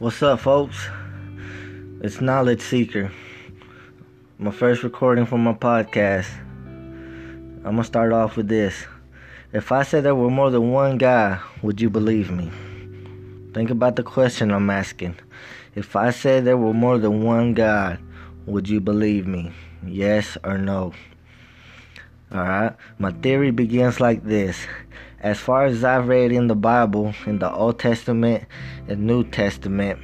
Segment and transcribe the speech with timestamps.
[0.00, 0.86] What's up, folks?
[2.02, 3.10] It's Knowledge Seeker.
[4.38, 6.28] My first recording for my podcast.
[6.64, 8.86] I'm gonna start off with this.
[9.52, 12.48] If I said there were more than one God, would you believe me?
[13.52, 15.16] Think about the question I'm asking.
[15.74, 17.98] If I said there were more than one God,
[18.46, 19.50] would you believe me?
[19.84, 20.92] Yes or no?
[22.30, 22.76] Alright?
[23.00, 24.64] My theory begins like this.
[25.20, 28.44] As far as I've read in the Bible, in the Old Testament
[28.86, 29.98] and New Testament,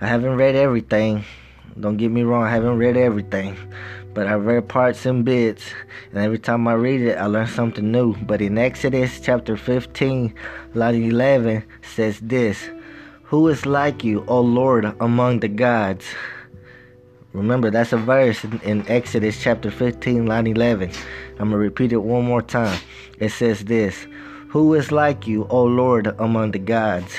[0.00, 1.24] I haven't read everything.
[1.80, 3.56] Don't get me wrong, I haven't read everything.
[4.14, 5.64] But I've read parts and bits,
[6.12, 8.14] and every time I read it, I learn something new.
[8.14, 10.32] But in Exodus chapter 15,
[10.74, 12.70] line 11 says this
[13.24, 16.04] Who is like you, O Lord, among the gods?
[17.38, 20.90] Remember, that's a verse in, in Exodus chapter 15, line 11.
[21.38, 22.80] I'm going to repeat it one more time.
[23.20, 24.08] It says this
[24.48, 27.14] Who is like you, O Lord, among the gods?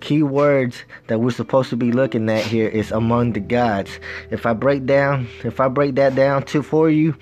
[0.00, 4.00] Key words that we're supposed to be looking at here is among the gods.
[4.32, 7.14] If I break down, if I break that down to for you,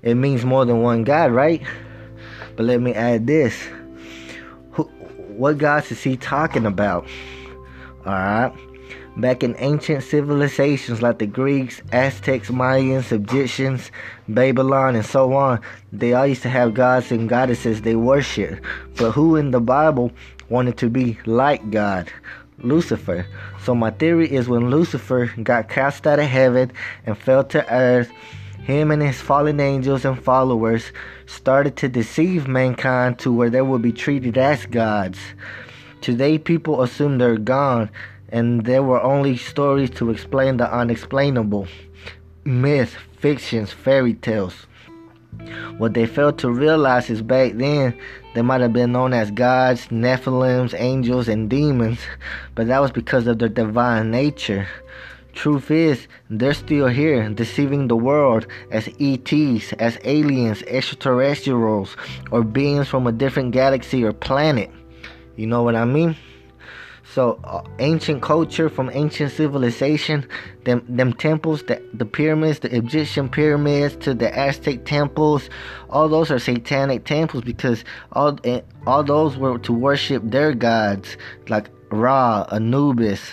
[0.00, 1.62] it means more than one God, right?
[2.56, 3.62] But let me add this.
[4.70, 4.84] Who,
[5.36, 7.06] what gods is he talking about?
[8.06, 8.54] Alright.
[9.16, 13.90] Back in ancient civilizations like the Greeks, Aztecs, Mayans, Egyptians,
[14.28, 15.60] Babylon, and so on,
[15.92, 18.62] they all used to have gods and goddesses they worshiped.
[18.96, 20.12] But who in the Bible
[20.48, 22.10] wanted to be like God?
[22.62, 23.26] Lucifer.
[23.62, 26.72] So my theory is when Lucifer got cast out of heaven
[27.06, 28.10] and fell to earth,
[28.62, 30.92] him and his fallen angels and followers
[31.26, 35.18] started to deceive mankind to where they would be treated as gods.
[36.00, 37.90] Today people assume they're gone
[38.30, 41.66] and there were only stories to explain the unexplainable
[42.44, 44.66] myths, fictions, fairy tales.
[45.78, 47.96] What they failed to realize is back then
[48.34, 51.98] they might have been known as gods, Nephilims, angels, and demons,
[52.54, 54.68] but that was because of their divine nature.
[55.32, 61.96] Truth is, they're still here, deceiving the world as ETs, as aliens, extraterrestrials,
[62.30, 64.70] or beings from a different galaxy or planet.
[65.36, 66.16] You know what I mean?
[67.12, 70.28] So uh, ancient culture from ancient civilization,
[70.64, 75.50] them them temples, the, the pyramids, the Egyptian pyramids to the Aztec temples,
[75.88, 81.16] all those are satanic temples because all eh, all those were to worship their gods
[81.48, 83.32] like Ra, Anubis,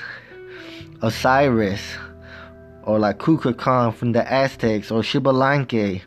[1.04, 1.98] Osiris,
[2.82, 6.02] or like Kukulkan from the Aztecs or Xbalanque.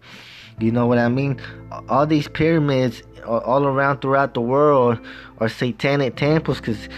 [0.58, 1.40] You know what I mean?
[1.88, 4.98] All these pyramids all around throughout the world
[5.38, 6.88] are satanic temples because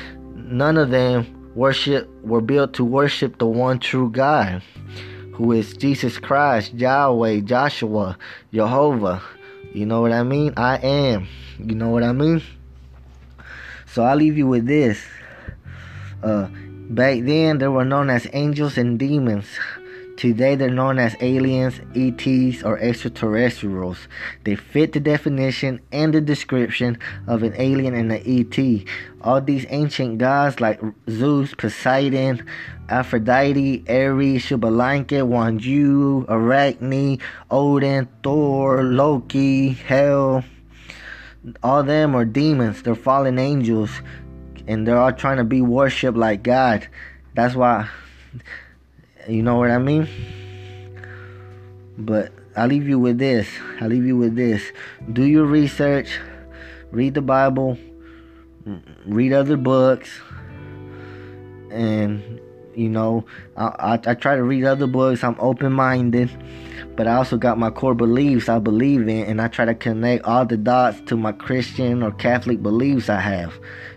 [0.53, 4.63] none of them worship were built to worship the one true God,
[5.35, 8.17] who is Jesus Christ, Yahweh, Joshua,
[8.53, 9.23] Jehovah.
[9.73, 10.53] You know what I mean?
[10.57, 11.27] I am.
[11.59, 12.43] You know what I mean?
[13.87, 15.03] So I leave you with this.
[16.23, 16.49] Uh,
[16.91, 19.47] back then, they were known as angels and demons.
[20.23, 24.07] Today they're known as aliens, ETs, or extraterrestrials.
[24.45, 26.97] They fit the definition and the description
[27.27, 28.87] of an alien and an ET.
[29.23, 30.81] All these ancient gods like
[31.11, 32.47] Zeus, Poseidon,
[32.89, 37.19] Aphrodite, Ares, Xbalanque, Wanju, Arachne,
[37.51, 40.45] Odin, Thor, Loki, Hel,
[41.65, 42.85] all them are demons.
[42.85, 43.91] They're fallen angels.
[44.69, 46.87] And they're all trying to be worshipped like God.
[47.35, 47.89] That's why
[49.29, 50.09] you know what I mean?
[51.99, 53.49] But I leave you with this.
[53.81, 54.63] I leave you with this.
[55.13, 56.19] Do your research.
[56.91, 57.79] Read the Bible.
[59.07, 60.11] Read other books.
[61.71, 62.41] And
[62.75, 63.25] you know,
[63.57, 65.23] I, I, I try to read other books.
[65.23, 66.31] I'm open minded,
[66.97, 70.25] but I also got my core beliefs I believe in, and I try to connect
[70.25, 73.55] all the dots to my Christian or Catholic beliefs I have.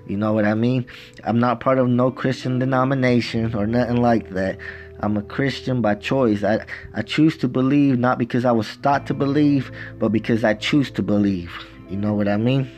[0.07, 0.85] You know what I mean?
[1.23, 4.57] I'm not part of no Christian denomination or nothing like that.
[4.99, 6.43] I'm a Christian by choice.
[6.43, 10.53] I, I choose to believe not because I was taught to believe, but because I
[10.53, 11.51] choose to believe.
[11.89, 12.69] You know what I mean?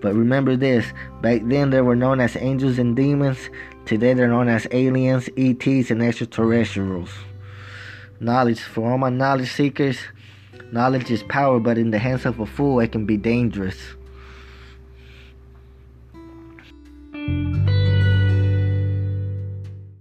[0.00, 0.84] But remember this
[1.22, 3.38] back then they were known as angels and demons.
[3.86, 7.10] Today they're known as aliens, ETs, and extraterrestrials.
[8.20, 9.98] Knowledge, for all my knowledge seekers,
[10.72, 13.76] knowledge is power, but in the hands of a fool, it can be dangerous.